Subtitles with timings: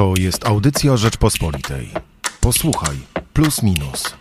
[0.00, 1.90] To jest audycja Rzeczpospolitej.
[2.40, 2.96] Posłuchaj,
[3.32, 4.16] plus minus.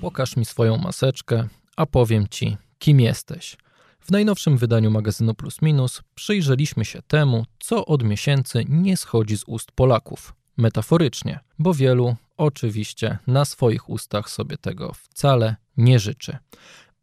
[0.00, 3.56] Pokaż mi swoją maseczkę, a powiem ci, kim jesteś.
[4.00, 9.44] W najnowszym wydaniu magazynu Plus Minus przyjrzeliśmy się temu, co od miesięcy nie schodzi z
[9.46, 10.34] ust Polaków.
[10.56, 16.38] Metaforycznie, bo wielu oczywiście na swoich ustach sobie tego wcale nie życzy.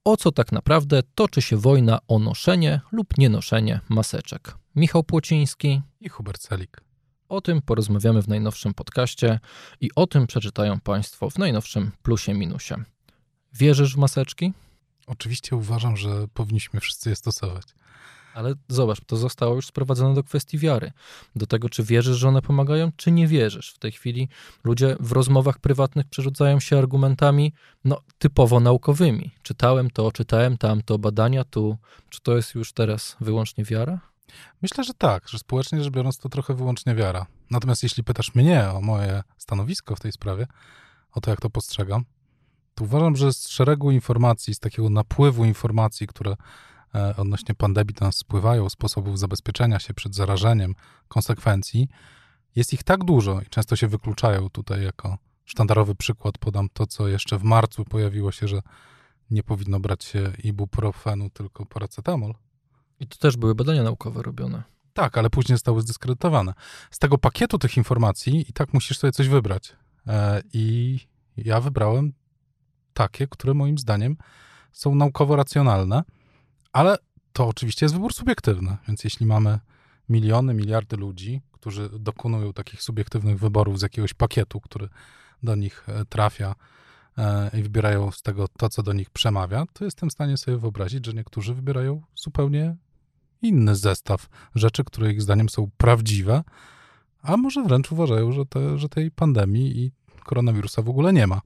[0.05, 4.55] O co tak naprawdę toczy się wojna o noszenie lub nienoszenie maseczek?
[4.75, 6.81] Michał Płociński i Hubert Celik.
[7.29, 9.39] O tym porozmawiamy w najnowszym podcaście
[9.81, 12.75] i o tym przeczytają Państwo w najnowszym plusie minusie.
[13.53, 14.53] Wierzysz w maseczki?
[15.07, 17.65] Oczywiście uważam, że powinniśmy wszyscy je stosować.
[18.33, 20.91] Ale zobacz, to zostało już sprowadzone do kwestii wiary.
[21.35, 23.73] Do tego, czy wierzysz, że one pomagają, czy nie wierzysz.
[23.73, 24.29] W tej chwili
[24.63, 27.53] ludzie w rozmowach prywatnych przerzucają się argumentami
[27.85, 29.31] no, typowo naukowymi.
[29.43, 31.77] Czytałem to, czytałem tamto, badania tu.
[32.09, 33.99] Czy to jest już teraz wyłącznie wiara?
[34.61, 37.25] Myślę, że tak, że społecznie rzecz biorąc to trochę wyłącznie wiara.
[37.51, 40.47] Natomiast jeśli pytasz mnie o moje stanowisko w tej sprawie,
[41.11, 42.05] o to jak to postrzegam,
[42.75, 46.35] to uważam, że z szeregu informacji, z takiego napływu informacji, które
[47.17, 50.75] odnośnie pandemii do nas spływają, sposobów zabezpieczenia się przed zarażeniem,
[51.07, 51.87] konsekwencji,
[52.55, 54.49] jest ich tak dużo i często się wykluczają.
[54.49, 58.61] Tutaj jako sztandarowy przykład podam to, co jeszcze w marcu pojawiło się, że
[59.31, 62.33] nie powinno brać się ibuprofenu, tylko paracetamol.
[62.99, 64.63] I to też były badania naukowe robione.
[64.93, 66.53] Tak, ale później zostały zdyskredytowane.
[66.91, 69.75] Z tego pakietu tych informacji i tak musisz sobie coś wybrać.
[70.07, 70.99] E, I
[71.37, 72.13] ja wybrałem
[72.93, 74.17] takie, które moim zdaniem
[74.71, 76.03] są naukowo racjonalne,
[76.73, 76.97] ale
[77.33, 79.59] to oczywiście jest wybór subiektywny, więc jeśli mamy
[80.09, 84.89] miliony, miliardy ludzi, którzy dokonują takich subiektywnych wyborów z jakiegoś pakietu, który
[85.43, 86.55] do nich e, trafia
[87.17, 90.57] e, i wybierają z tego to, co do nich przemawia, to jestem w stanie sobie
[90.57, 92.75] wyobrazić, że niektórzy wybierają zupełnie
[93.41, 96.43] inny zestaw rzeczy, które ich zdaniem są prawdziwe,
[97.21, 99.91] a może wręcz uważają, że, te, że tej pandemii i
[100.23, 101.41] koronawirusa w ogóle nie ma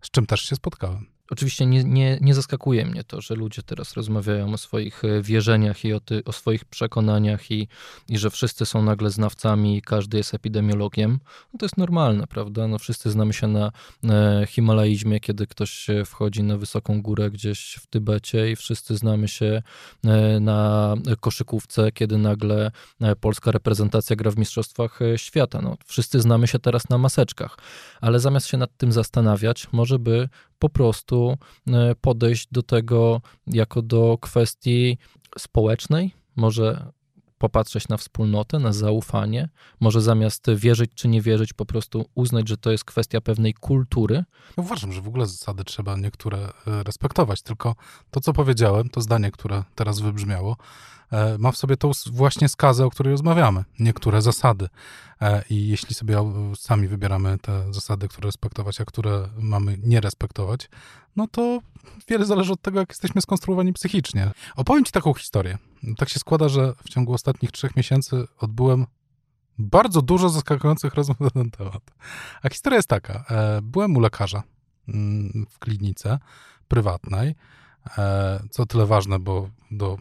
[0.00, 1.06] z czym też się spotkałem.
[1.30, 5.84] Oczywiście nie, nie, nie zaskakuje mnie to, że ludzie teraz rozmawiają o swoich e, wierzeniach
[5.84, 7.68] i o, ty, o swoich przekonaniach i,
[8.08, 11.18] i że wszyscy są nagle znawcami i każdy jest epidemiologiem.
[11.52, 12.68] No to jest normalne, prawda?
[12.68, 13.72] No wszyscy znamy się na
[14.04, 19.62] e, Himalaizmie, kiedy ktoś wchodzi na wysoką górę gdzieś w Tybecie i wszyscy znamy się
[20.04, 22.70] e, na koszykówce, kiedy nagle
[23.20, 25.60] polska reprezentacja gra w Mistrzostwach Świata.
[25.62, 27.58] No, wszyscy znamy się teraz na maseczkach,
[28.00, 30.28] ale zamiast się nad tym zastanawiać, może by
[30.60, 31.36] po prostu
[31.68, 34.98] e, podejść do tego jako do kwestii
[35.38, 36.92] społecznej, może
[37.40, 39.48] popatrzeć na wspólnotę, na zaufanie,
[39.80, 44.14] może zamiast wierzyć czy nie wierzyć, po prostu uznać, że to jest kwestia pewnej kultury.
[44.56, 47.74] Ja uważam, że w ogóle zasady trzeba niektóre e, respektować, tylko
[48.10, 50.56] to, co powiedziałem, to zdanie, które teraz wybrzmiało,
[51.10, 54.68] E, ma w sobie tą właśnie skazę, o której rozmawiamy, niektóre zasady.
[55.20, 60.68] E, I jeśli sobie sami wybieramy te zasady, które respektować, a które mamy nie respektować,
[61.16, 61.60] no to
[62.08, 64.30] wiele zależy od tego, jak jesteśmy skonstruowani psychicznie.
[64.56, 65.58] Opowiem Ci taką historię.
[65.96, 68.86] Tak się składa, że w ciągu ostatnich trzech miesięcy odbyłem
[69.58, 71.82] bardzo dużo zaskakujących rozmów na ten temat.
[72.42, 73.24] A historia jest taka.
[73.30, 74.42] E, byłem u lekarza
[74.88, 76.18] mm, w klinice
[76.68, 77.34] prywatnej,
[78.50, 79.98] co tyle ważne, bo do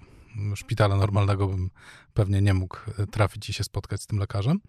[0.55, 1.69] szpitala normalnego bym
[2.13, 4.59] pewnie nie mógł e, trafić i się spotkać z tym lekarzem.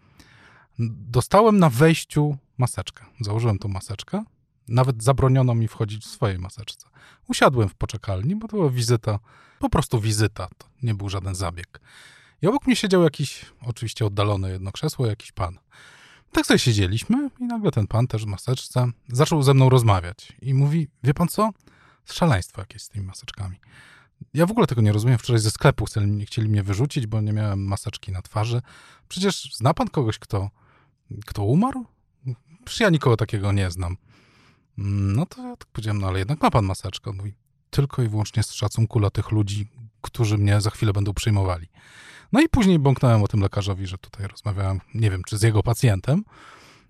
[0.79, 3.05] Dostałem na wejściu maseczkę.
[3.21, 4.25] Założyłem tą maseczkę.
[4.71, 6.89] Nawet zabroniono mi wchodzić w swojej maseczce.
[7.29, 9.19] Usiadłem w poczekalni, bo to była wizyta,
[9.59, 10.49] po prostu wizyta.
[10.59, 11.81] To nie był żaden zabieg.
[12.43, 15.59] I obok mnie siedział jakiś, oczywiście oddalone jedno krzesło, jakiś pan.
[16.33, 20.33] Tak sobie siedzieliśmy i nagle ten pan też w maseczce zaczął ze mną rozmawiać.
[20.43, 21.51] I mówi, wie pan co?
[22.05, 23.57] Szaleństwo jakieś z tymi maseczkami.
[24.35, 25.19] Ja w ogóle tego nie rozumiem.
[25.19, 28.63] Wczoraj ze sklepu chcieli, chcieli mnie wyrzucić, bo nie miałem maseczki na twarzy.
[29.09, 30.51] Przecież zna pan kogoś, kto,
[31.27, 31.87] kto umarł?
[32.65, 33.97] Przecież ja nikogo takiego nie znam.
[34.83, 37.11] No to ja tak powiedziałem, no ale jednak ma pan maseczkę.
[37.11, 37.35] On mówi,
[37.71, 39.69] tylko i wyłącznie z szacunku dla tych ludzi,
[40.01, 41.67] którzy mnie za chwilę będą przyjmowali.
[42.33, 45.63] No i później bąknąłem o tym lekarzowi, że tutaj rozmawiałem, nie wiem, czy z jego
[45.63, 46.25] pacjentem.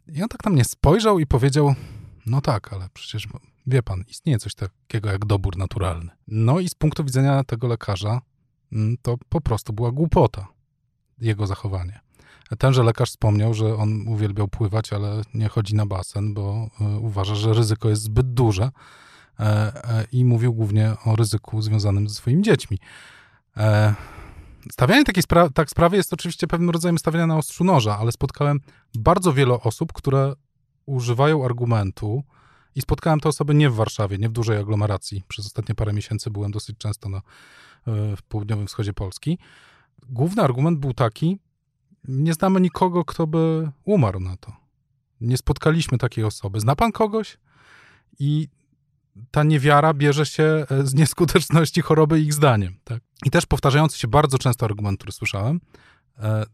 [0.08, 1.74] I on tak na mnie spojrzał i powiedział,
[2.26, 3.28] no tak, ale przecież
[3.66, 6.10] wie pan, istnieje coś takiego jak dobór naturalny.
[6.26, 8.20] No i z punktu widzenia tego lekarza,
[8.72, 10.46] mm, to po prostu była głupota
[11.18, 12.00] jego zachowanie.
[12.58, 17.34] Tenże lekarz wspomniał, że on uwielbiał pływać, ale nie chodzi na basen, bo e, uważa,
[17.34, 18.70] że ryzyko jest zbyt duże
[19.40, 22.78] e, e, i mówił głównie o ryzyku związanym ze swoimi dziećmi.
[24.72, 28.60] Stawianie takiej spra tak sprawy jest oczywiście pewnym rodzajem stawiania na ostrzu noża, ale spotkałem
[28.94, 30.32] bardzo wiele osób, które
[30.86, 32.22] używają argumentu,
[32.74, 35.22] i spotkałem te osoby nie w Warszawie, nie w dużej aglomeracji.
[35.28, 37.22] Przez ostatnie parę miesięcy byłem dosyć często na,
[37.86, 39.38] w południowym wschodzie Polski,
[40.08, 41.38] główny argument był taki,
[42.08, 44.52] nie znamy nikogo, kto by umarł na to.
[45.20, 46.60] Nie spotkaliśmy takiej osoby.
[46.60, 47.38] Zna pan kogoś?
[48.18, 48.48] I
[49.30, 52.76] ta niewiara bierze się e, z nieskuteczności choroby ich zdaniem.
[52.84, 53.02] Tak?
[53.26, 55.60] I też powtarzający się bardzo często argument, który słyszałem,
[56.18, 56.44] e,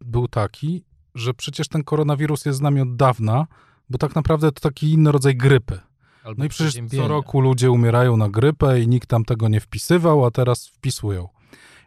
[0.00, 0.84] był taki,
[1.14, 3.46] że przecież ten koronawirus jest z nami od dawna,
[3.90, 5.80] bo tak naprawdę to taki inny rodzaj grypy.
[6.24, 9.60] Albo No i przecież co roku ludzie umierają na grypę i nikt tam tego nie
[9.60, 11.28] wpisywał, a teraz wpisują.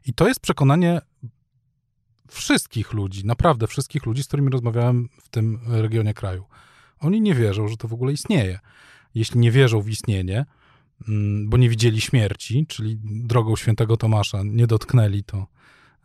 [0.05, 1.01] I to jest przekonanie
[2.29, 6.43] wszystkich ludzi, naprawdę wszystkich ludzi, z którymi rozmawiałem w tym regionie kraju.
[6.99, 8.59] Oni nie wierzą, że to w ogóle istnieje.
[9.15, 10.45] Jeśli nie wierzą w istnienie,
[11.07, 15.47] mm, bo nie widzieli śmierci, czyli drogą świętego Tomasza nie dotknęli, to,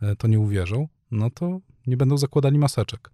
[0.01, 3.11] e, to nie uwierzą, no to nie będą zakładali maseczek.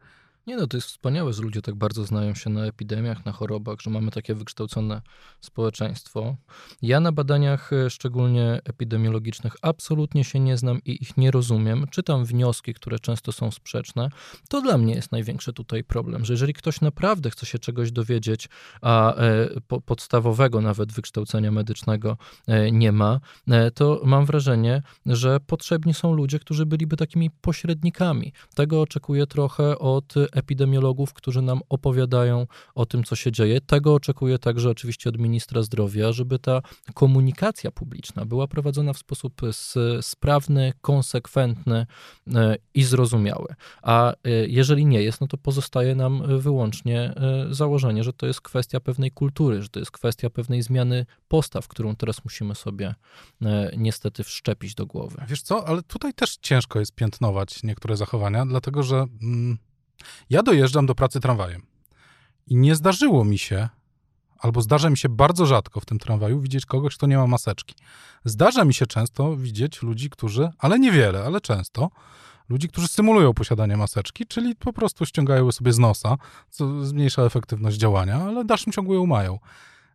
[0.48, 3.82] Nie no, to jest wspaniałe, że ludzie tak bardzo znają się na epidemiach, na chorobach,
[3.82, 5.02] że mamy takie wykształcone
[5.42, 6.36] społeczeństwo.
[6.82, 11.86] Ja na badaniach e, szczególnie epidemiologicznych absolutnie się nie znam i ich nie rozumiem.
[11.92, 14.10] Czytam wnioski, które często są sprzeczne.
[14.50, 18.50] To dla mnie jest największy tutaj problem, że jeżeli ktoś naprawdę chce się czegoś dowiedzieć,
[18.82, 23.20] a e, po, podstawowego nawet wykształcenia medycznego e, nie ma,
[23.74, 28.34] to mam wrażenie, że potrzebni są ludzie, którzy byliby takimi pośrednikami.
[28.56, 33.62] Tego oczekuję trochę od epidemiologów, którzy nam opowiadają o tym, co się dzieje.
[33.62, 36.62] Tego oczekuję także oczywiście od ministra zdrowia, żeby ta
[36.94, 39.42] komunikacja publiczna była prowadzona w sposób
[40.02, 41.86] sprawny, konsekwentny
[42.36, 43.56] e, i zrozumiały.
[43.82, 44.16] A e,
[44.48, 49.12] jeżeli nie jest, no to pozostaje nam wyłącznie e, założenie, że to jest kwestia pewnej
[49.12, 52.96] kultury, że to jest kwestia pewnej zmiany postaw, którą teraz musimy sobie
[53.78, 55.24] niestety wszczepić do głowy.
[55.28, 59.58] Wiesz co, ale tutaj też ciężko jest piętnować niektóre zachowania, dlatego że mm,
[60.30, 61.62] ja dojeżdżam do pracy tramwajem
[62.48, 63.70] i nie zdarzyło mi się,
[64.40, 67.76] albo zdarza mi się bardzo rzadko w tym tramwaju widzieć kogoś, kto nie ma maseczki.
[68.26, 71.90] Zdarza mi się często widzieć ludzi, którzy, ale niewiele, ale często,
[72.50, 76.18] ludzi, którzy symulują posiadanie maseczki, czyli po prostu ściągają sobie z nosa,
[76.50, 79.40] co zmniejsza efektywność działania, ale w dalszym ciągu ją mają.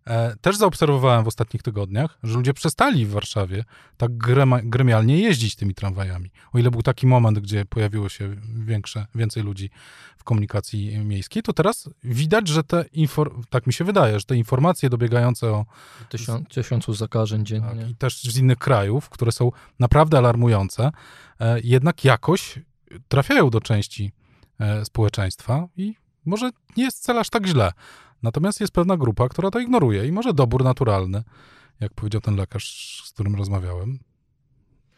[0.07, 3.65] E, Też zaobserwowałem w ostatnich tygodniach, że ludzie przestali w Warszawie
[3.97, 6.31] tak grema- gremialnie jeździć tymi tramwajami.
[6.53, 9.71] O ile był taki moment, gdzie pojawiło się większe, więcej ludzi
[10.19, 14.37] w komunikacji miejskiej, to teraz widać, że te infor- tak mi się wydaje, że te
[14.37, 15.67] informacje dobiegające o
[16.09, 17.81] Tysią, tysiącu zakażeń dziennie.
[17.83, 20.91] tak, i też z innych krajów, które są naprawdę alarmujące,
[21.41, 22.59] e, jednak jakoś
[23.09, 24.13] trafiają do części
[24.61, 27.73] e, społeczeństwa i może nie jest wcale aż tak źle.
[28.25, 31.23] Natomiast jest pewna grupa, która to ignoruje i może dobór naturalny,
[31.81, 33.99] jak powiedział ten lekarz, z którym rozmawiałem.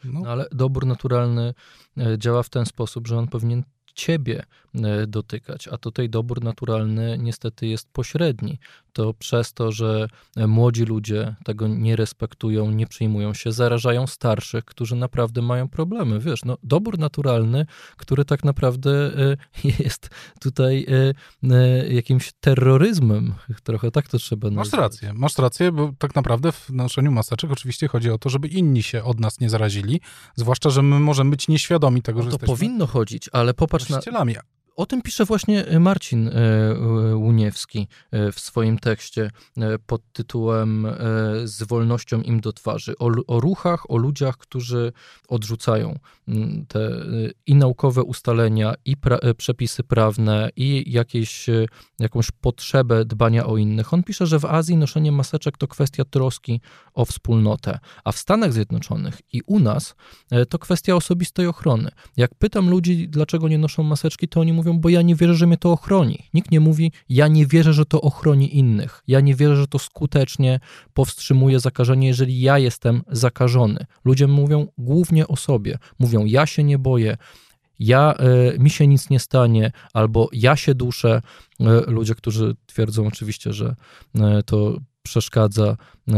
[0.05, 1.55] No, No, ale dobór naturalny
[1.99, 3.63] e, działa w ten sposób, że on powinien
[3.97, 4.45] ciebie
[4.75, 8.59] e, dotykać, a tutaj dobór naturalny niestety jest pośredni.
[8.93, 14.65] To przez to, że e, młodzi ludzie tego nie respektują, nie przyjmują się, zarażają starszych,
[14.65, 16.21] którzy naprawdę mają problemy.
[16.21, 17.67] Wiesz, no, dobór naturalny,
[17.97, 19.37] który tak naprawdę e,
[19.83, 20.11] jest
[20.41, 20.87] tutaj
[21.89, 24.81] jakimś terroryzmem, trochę tak to trzeba masz nazwać.
[24.81, 28.83] rację, masz rację, bo tak naprawdę w noszeniu maseczek oczywiście chodzi o to, żeby inni
[28.83, 30.01] się od nas nie zarazili,
[30.35, 33.86] zwłaszcza, że my możemy być nieświadomi tego, O że to jesteśmy powinno chodzić, ale popatrz
[33.91, 34.35] na, właścicielami.
[34.77, 37.89] O tym pisze właśnie e, Marcin e, e, Łuniewski
[38.33, 39.31] w swoim tekście
[39.87, 40.87] pod tytułem
[41.45, 42.95] Z wolnością im do twarzy.
[42.99, 44.93] O, o ruchach, o ludziach, którzy
[45.29, 46.91] odrzucają mm, te
[47.47, 51.47] i naukowe ustalenia, i pra, przepisy prawne, i jakieś,
[51.99, 53.95] jakąś potrzebę dbania o innych.
[53.95, 56.61] On pisze, że w Azji noszenie maseczek to kwestia troski
[56.95, 59.95] o wspólnotę, a w Stanach Zjednoczonych i u nas
[60.49, 61.91] to kwestia osobistej ochrony.
[62.17, 65.47] Jak pytam ludzi, dlaczego nie noszą maseczki, to oni mówią, bo ja nie wierzę, że
[65.47, 66.29] mnie to ochroni.
[66.35, 69.03] Nikt nie mówi, ja nie wierzę, że to ochroni innych.
[69.07, 70.61] Ja nie wierzę, że to skutecznie
[70.95, 73.87] powstrzymuje zakażenie, jeżeli ja jestem zakażony.
[74.05, 75.79] Ludzie mówią głównie o sobie.
[75.99, 77.17] Mówią, ja się nie boję,
[77.79, 81.23] ja, e, mi się nic nie stanie, albo ja się duszę.
[81.61, 83.75] E, ludzie, którzy twierdzą oczywiście, że
[84.15, 85.77] e, to przeszkadza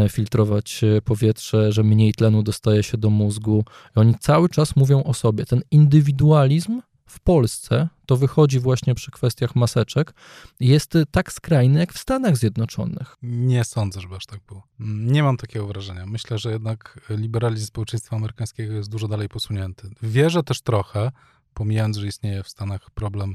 [0.08, 3.64] filtrować powietrze, że mniej tlenu dostaje się do mózgu.
[3.96, 5.46] I oni cały czas mówią o sobie.
[5.46, 10.14] Ten indywidualizm w Polsce, to wychodzi właśnie przy kwestiach maseczek,
[10.60, 13.16] jest tak skrajny jak w Stanach Zjednoczonych.
[13.22, 14.62] Nie sądzę, żeby aż tak było.
[14.78, 16.06] Nie mam takiego wrażenia.
[16.06, 19.90] Myślę, że jednak liberalizm społeczeństwa amerykańskiego jest dużo dalej posunięty.
[20.02, 21.12] Wierzę też trochę,
[21.54, 23.34] pomijając, że istnieje w Stanach problem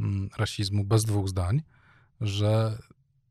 [0.00, 1.62] mm, rasizmu bez dwóch zdań,
[2.20, 2.78] że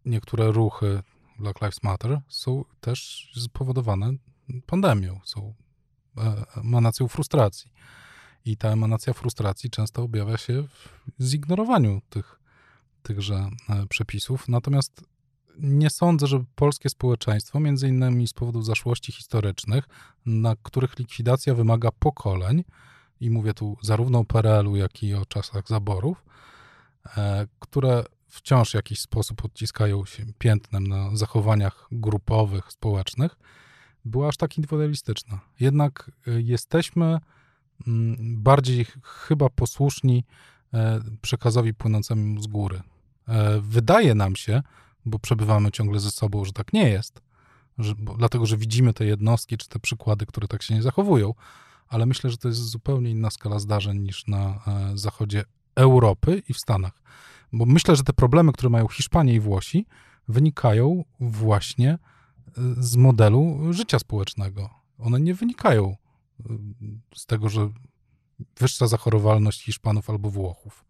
[0.05, 1.01] niektóre ruchy
[1.39, 4.13] Black Lives Matter są też spowodowane
[4.65, 5.53] pandemią, są
[6.17, 7.71] e, emanacją frustracji.
[8.45, 10.63] I ta emanacja frustracji często objawia się
[11.19, 12.39] w zignorowaniu tych,
[13.03, 14.49] tychże e, przepisów.
[14.49, 15.03] Natomiast
[15.59, 19.83] nie sądzę, że polskie społeczeństwo, między innymi z powodów zaszłości historycznych,
[20.25, 22.63] na których likwidacja wymaga pokoleń
[23.19, 26.25] i mówię tu zarówno o PRL-u, jak i o czasach zaborów,
[27.17, 33.35] e, które wciąż w jakiś sposób odciskają się piętnem na zachowaniach grupowych, społecznych,
[34.05, 35.39] była aż tak indywidualistyczna.
[35.59, 37.17] Jednak e, jesteśmy
[38.19, 40.23] bardziej chyba posłuszni
[40.73, 42.81] e, przekazowi płynącemu z góry.
[43.27, 44.61] E, wydaje nam się,
[45.05, 47.21] bo przebywamy ciągle ze sobą, że tak nie jest,
[47.77, 51.33] że, bo, dlatego że widzimy te jednostki czy te przykłady, które tak się nie zachowują,
[51.87, 55.43] ale myślę, że to jest zupełnie inna skala zdarzeń niż na e, zachodzie
[55.75, 57.01] Europy i w Stanach.
[57.53, 59.85] Bo myślę, że te problemy, które mają Hiszpanie i Włosi,
[60.27, 61.97] wynikają właśnie
[62.77, 64.69] z modelu życia społecznego.
[64.99, 65.95] One nie wynikają
[67.15, 67.69] z tego, że
[68.59, 70.85] wyższa zachorowalność Hiszpanów albo Włochów.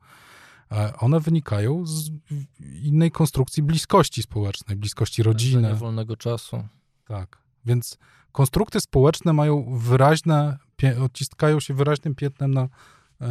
[0.99, 2.11] One wynikają z
[2.59, 5.75] innej konstrukcji bliskości społecznej, bliskości rodziny.
[5.75, 6.63] wolnego czasu.
[7.07, 7.37] Tak.
[7.65, 7.97] Więc
[8.31, 10.57] konstrukty społeczne mają wyraźne,
[11.01, 12.69] odciskają się wyraźnym piętnem na,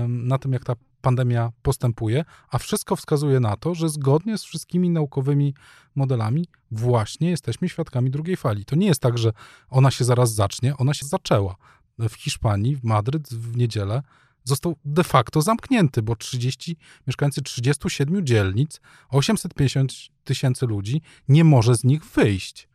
[0.08, 4.90] na tym, jak ta pandemia postępuje, a wszystko wskazuje na to, że zgodnie z wszystkimi
[4.90, 5.54] naukowymi
[5.94, 8.64] modelami właśnie jesteśmy świadkami drugiej fali.
[8.64, 9.32] To nie jest tak, że
[9.68, 11.56] ona się zaraz zacznie, ona się zaczęła.
[11.98, 14.02] W Hiszpanii, w Madryt w niedzielę
[14.44, 19.92] został de facto zamknięty, bo 30, mieszkańcy 37 dzielnic, 850
[20.24, 22.68] tysięcy ludzi nie może z nich wyjść.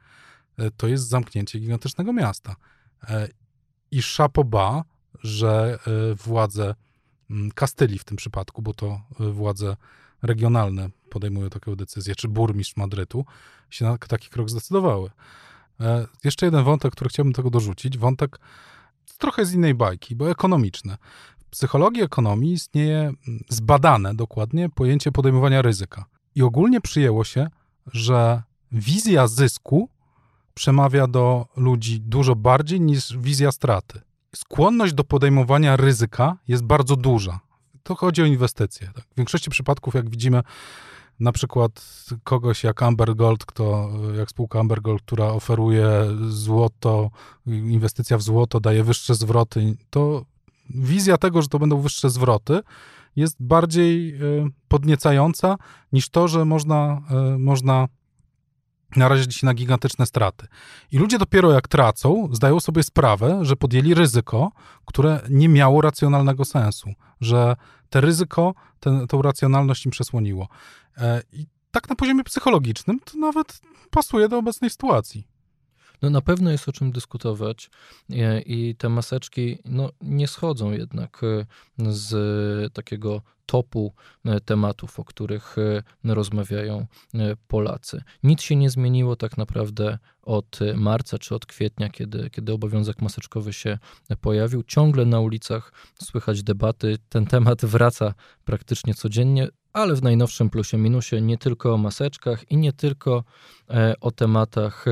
[0.58, 2.56] E, to jest zamknięcie gigantycznego miasta.
[3.10, 3.28] E,
[3.92, 4.84] I szapoba,
[5.24, 6.76] że e, władze
[7.30, 9.76] mm, Kastylii w tym przypadku, bo to władze
[10.22, 13.26] regionalne podejmują taką decyzję, czy burmistrz Madrytu
[13.70, 15.10] się na taki krok zdecydowały.
[16.24, 18.40] Jeszcze jeden wątek, który chciałbym tego dorzucić, wątek
[19.18, 20.98] trochę z innej bajki, bo ekonomiczny.
[21.38, 23.16] W psychologii ekonomii istnieje mm,
[23.50, 26.06] zbadane dokładnie pojęcie podejmowania ryzyka.
[26.36, 27.48] I ogólnie przyjęło się,
[27.94, 29.90] że wizja zysku
[30.54, 34.02] przemawia do ludzi dużo bardziej niż wizja straty.
[34.36, 37.40] Skłonność do podejmowania ryzyka jest bardzo duża.
[37.84, 38.92] To chodzi o inwestycje.
[38.96, 39.06] Tak?
[39.06, 40.42] W większości przypadków, jak widzimy
[41.20, 45.90] na przykład kogoś jak Amber Gold, kto, jak spółka Amber Gold, która oferuje
[46.30, 47.10] złoto,
[47.46, 50.26] inwestycja w złoto daje wyższe zwroty, to
[50.70, 52.60] wizja tego, że to będą wyższe zwroty,
[53.16, 54.20] jest bardziej e,
[54.68, 55.56] podniecająca
[55.92, 57.88] niż to, że można, e, można
[58.96, 60.48] narazić się na gigantyczne straty.
[60.92, 64.52] I ludzie dopiero jak tracą, zdają sobie sprawę, że podjęli ryzyko,
[64.86, 66.90] które nie miało racjonalnego sensu,
[67.22, 67.56] że
[67.90, 70.48] te ryzyko, ten, tą racjonalność im przesłoniło.
[70.98, 75.28] E, I tak na poziomie psychologicznym to nawet pasuje do obecnej sytuacji.
[76.02, 77.70] No na pewno jest o czym dyskutować
[78.10, 81.46] e, i te maseczki no, nie schodzą jednak e,
[81.94, 83.94] z takiego topu
[84.26, 85.56] e, tematów, o których
[86.04, 86.86] rozmawiają
[87.48, 88.02] Polacy.
[88.24, 93.54] Nic się nie zmieniło tak naprawdę od marca czy od kwietnia, kiedy, kiedy obowiązek maseczkowy
[93.54, 93.78] się
[94.22, 94.64] pojawił.
[94.64, 95.74] Ciągle na ulicach
[96.04, 96.98] słychać debaty.
[97.10, 98.14] Ten temat wraca
[98.46, 103.24] praktycznie codziennie ale w najnowszym plusie minusie nie tylko o maseczkach i nie tylko
[104.02, 104.86] o tematach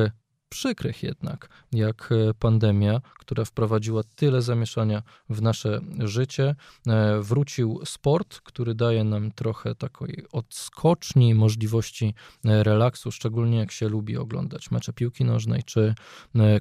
[0.56, 6.56] przykrych jednak, jak e, pandemia, która wprowadziła tyle zamieszania w nasze życie.
[6.88, 12.14] E, wrócił sport, który daje nam trochę takiej odskoczni, możliwości
[12.46, 15.96] e, relaksu, szczególnie jak się lubi oglądać mecze piłki nożnej czy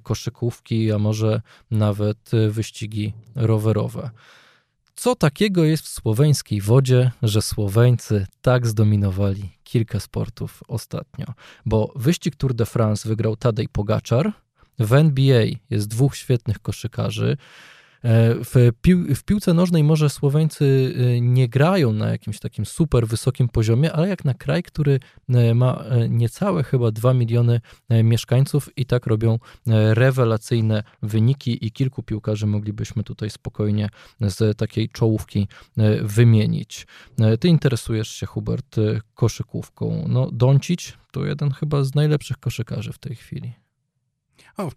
[0.02, 4.10] koszykówki, a może nawet wyścigi rowerowe.
[4.96, 11.26] Co takiego jest w słoweńskiej wodzie, że Słoweńcy tak zdominowali kilka sportów ostatnio?
[11.66, 14.32] Bo wyścig Tour de France wygrał Tadej Pogaczar,
[14.78, 17.36] w NBA jest dwóch świetnych koszykarzy.
[18.04, 23.06] E, w, pił w piłce nożnej może Słoweńcy e, nie grają na jakimś takim super
[23.06, 28.86] wysokim poziomie, ale jak na kraj, który e, ma niecałe chyba 2 miliony mieszkańców i
[28.86, 29.38] tak robią
[29.92, 33.88] rewelacyjne wyniki i kilku piłkarzy moglibyśmy tutaj spokojnie
[34.20, 35.48] z takiej czołówki
[36.02, 36.86] wymienić.
[37.40, 38.76] Ty interesujesz się, Hubert,
[39.14, 40.04] koszykówką.
[40.08, 43.63] No, Doncić to jeden chyba z najlepszych koszykarzy w tej chwili.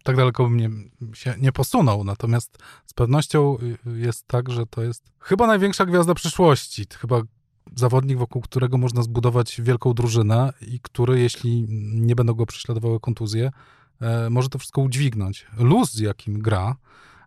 [0.04, 0.70] Tak daleko bym nie,
[1.14, 6.86] się nie posunął, natomiast z pewnością jest tak, że to jest chyba największa gwiazda przyszłości.
[7.00, 7.22] Chyba
[7.76, 13.52] zawodnik, wokół którego można zbudować wielką drużynę i który, jeśli nie będą go prześladowały kontuzje,
[14.02, 15.48] e, może to wszystko udźwignąć.
[15.58, 16.76] Luz, z jakim gra,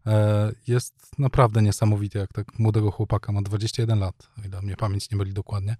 [0.06, 5.10] e, jest naprawdę niesamowity, jak tak młodego chłopaka, ma 21 lat, o ile mnie pamięć
[5.10, 5.76] nie myli dokładnie,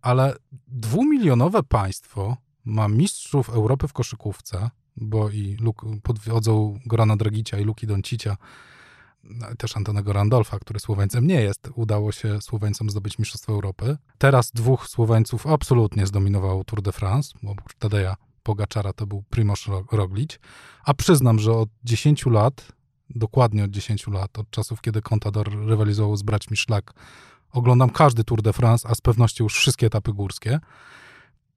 [0.00, 0.36] ale
[0.68, 7.86] dwumilionowe państwo ma mistrzów Europy w koszykówce, bo i Luk, podchodzą Gorana Dragicia i Luki
[7.86, 8.36] Doncicia,
[9.24, 13.96] no, też Antonego Randolfa, który Słoweńcem nie jest, udało się Słoweńcom zdobyć Mistrzostwo Europy.
[14.18, 20.38] Teraz dwóch Słoweńców absolutnie zdominowało Tour de France, bo Tadeja Pogaczara to był Primoz Roglic,
[20.84, 22.72] a przyznam, że od 10 lat
[23.14, 26.92] dokładnie od 10 lat, od czasów, kiedy Contador rywalizował z braćmi Szlak.
[27.52, 30.60] Oglądam każdy Tour de France, a z pewnością już wszystkie etapy górskie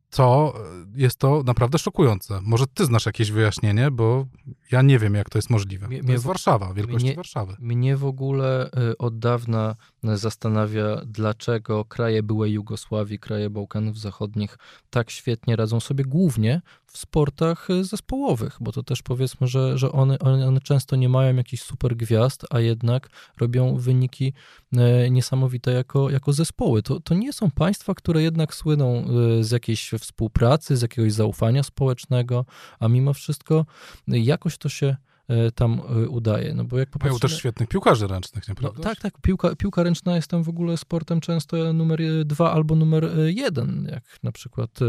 [0.10, 0.54] to
[0.96, 2.40] jest to naprawdę szokujące.
[2.42, 4.26] Może ty znasz jakieś wyjaśnienie, bo
[4.72, 5.88] ja nie wiem, jak to jest możliwe.
[5.88, 7.56] Mnie- to jest Warszawa, wielkości mnie- Warszawy.
[7.60, 9.76] Mnie w ogóle y, od dawna
[10.14, 14.58] zastanawia, dlaczego kraje byłej Jugosławii, kraje Bałkanów Zachodnich
[14.90, 16.62] tak świetnie radzą sobie głównie
[16.96, 21.36] w sportach y, zespołowych, bo to też powiedzmy, że, że one, one, często nie mają
[21.36, 24.34] jakichś super gwiazd, a jednak robią wyniki
[24.74, 26.84] e, niesamowite jako, jako zespoły.
[26.84, 29.06] To, to nie są państwa, które jednak słyną
[29.40, 32.46] y, z jakiejś współpracy, z jakiegoś zaufania społecznego,
[32.80, 33.66] a mimo wszystko
[34.08, 34.98] jakoś to się e,
[35.56, 36.54] tam y, udaje.
[36.54, 38.84] No bo jak Mają popatrzymy- też świetnych piłkarzy ręcznych, no, nieprawda?
[38.84, 39.22] tak, tak.
[39.22, 43.32] Piłka, piłka ręczna jest tam w ogóle sportem często numer e, dwa albo numer e,
[43.32, 44.86] jeden, jak na przykład e,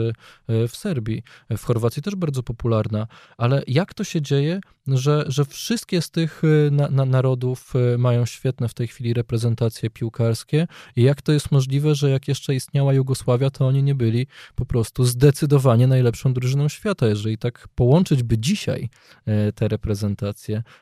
[0.55, 1.23] e, w Serbii.
[1.57, 3.07] W Chorwacji też bardzo popularna.
[3.38, 7.99] Ale jak to się dzieje, że, że wszystkie z tych e, na, na narodów e,
[7.99, 10.66] mają świetne w tej chwili reprezentacje piłkarskie
[10.97, 14.66] i jak to jest możliwe, że jak jeszcze istniała Jugosławia, to oni nie byli po
[14.66, 17.07] prostu zdecydowanie najlepszą drużyną świata.
[17.07, 18.88] Jeżeli tak połączyć by dzisiaj
[19.26, 20.25] e, te reprezentacje,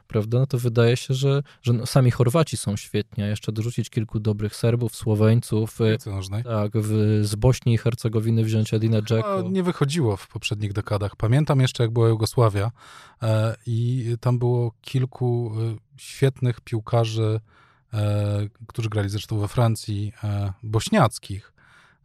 [0.06, 3.90] prawda, no to wydaje się, że, że no, sami Chorwaci są świetni, a jeszcze dorzucić
[3.90, 6.44] kilku dobrych Serbów, Słoweńców, nożnej.
[6.44, 9.42] tak, w, z Bośni i Hercegowiny wziąć Adina Dzeko.
[9.50, 11.16] nie wychodziło w poprzednich dekadach.
[11.16, 12.70] Pamiętam jeszcze, jak była Jugosławia
[13.22, 17.40] e, i tam było kilku e, świetnych piłkarzy,
[17.94, 21.52] e, którzy grali zresztą we Francji, e, bośniackich.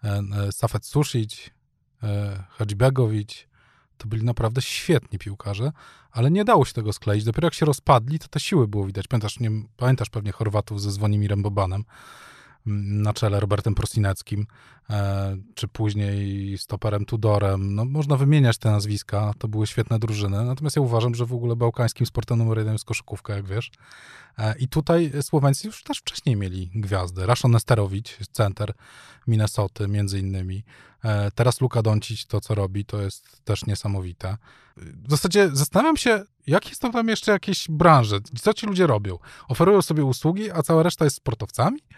[0.04, 1.50] E, e, Safet Sušić,
[2.04, 3.49] e, Hadżibegowicz.
[4.00, 5.72] To byli naprawdę świetni piłkarze,
[6.12, 7.24] ale nie dało się tego skleić.
[7.24, 9.08] Dopiero jak się rozpadli, to te siły było widać.
[9.08, 11.84] Pamiętasz, nie, pamiętasz pewnie Chorwatów ze Zwonimirem Bobanem
[12.66, 14.48] na czele, Robertem Prosineckim,
[14.90, 17.76] e, czy później stoperem Tudorem.
[17.76, 20.46] No, można wymieniać te nazwiska, to były świetne drużyny.
[20.46, 23.72] Natomiast ja uważam, że w ogóle bałkańskim sportem numer jeden jest koszykówka, jak wiesz.
[24.38, 27.26] E, I tutaj Słoweńcy już też wcześniej mieli gwiazdy.
[27.26, 28.74] Raszon Nesterowicz, center
[29.28, 30.64] Minnesoty między innymi.
[31.04, 34.38] E, Teraz Luka Doncic, to co robi, to jest też niesamowite.
[34.78, 39.18] W zasadzie zastanawiam się, jakie są tam jeszcze jakieś branże, co ci ludzie robią.
[39.48, 41.80] Oferują sobie usługi, a cała reszta jest sportowcami?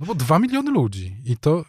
[0.00, 1.64] No bo dwa miliony ludzi i to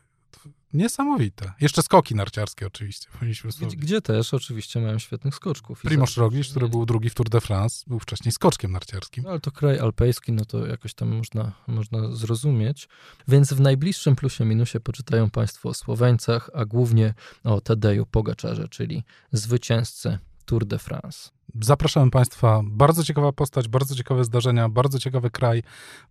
[0.74, 1.54] niesamowite.
[1.62, 3.08] Jeszcze skoki narciarskie oczywiście.
[3.14, 5.82] Powinniśmy Gdzie, gdzie też oczywiście mają świetnych skoczków.
[5.82, 9.24] Primoz Roglic, który był drugi w Tour de France, był wcześniej skoczkiem narciarskim.
[9.24, 12.90] No, ale to kraj alpejski, no to jakoś tam można, można zrozumieć.
[13.28, 19.04] Więc w najbliższym plusie minusie poczytają Państwo o Słoweńcach, a głównie o Tadeju Pogaczarze, czyli
[19.32, 21.30] zwycięzcy Tour de France.
[21.62, 22.62] Zapraszamy Państwa.
[22.64, 25.64] Bardzo ciekawa postać, bardzo ciekawe zdarzenia, bardzo ciekawy kraj,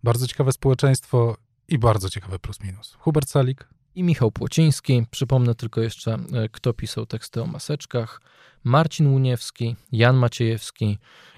[0.03, 2.93] bardzo ciekawe społeczeństwo i bardzo ciekawy plus minus.
[2.99, 3.67] Hubert Salik,
[3.99, 5.05] I Michał Płociński.
[5.11, 8.21] Przypomnę tylko jeszcze, e, kto pisał teksty o maseczkach.
[8.63, 10.97] Marcin Łuniewski, Jan Maciejewski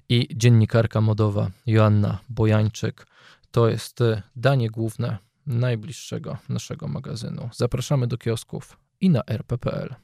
[0.09, 3.07] i dziennikarka modowa Joanna Bojańczyk.
[3.51, 7.49] To jest e, danie główne najbliższego naszego magazynu.
[7.53, 9.95] Zapraszamy do kiosków i na rp.pl.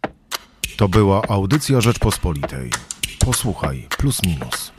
[0.78, 2.72] To była audycja Rzeczpospolitej.
[3.20, 4.72] Posłuchaj, plus minus.